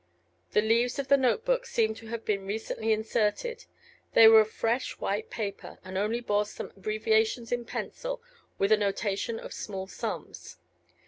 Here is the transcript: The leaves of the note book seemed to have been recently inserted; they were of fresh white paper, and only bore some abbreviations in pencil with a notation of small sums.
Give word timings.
The 0.53 0.63
leaves 0.63 0.97
of 0.97 1.09
the 1.09 1.15
note 1.15 1.45
book 1.45 1.67
seemed 1.67 1.95
to 1.97 2.07
have 2.07 2.25
been 2.25 2.47
recently 2.47 2.91
inserted; 2.91 3.65
they 4.15 4.27
were 4.27 4.39
of 4.39 4.49
fresh 4.49 4.97
white 4.97 5.29
paper, 5.29 5.77
and 5.85 5.95
only 5.95 6.21
bore 6.21 6.45
some 6.47 6.71
abbreviations 6.75 7.51
in 7.51 7.65
pencil 7.65 8.19
with 8.57 8.71
a 8.71 8.77
notation 8.77 9.37
of 9.39 9.53
small 9.53 9.85
sums. 9.85 10.57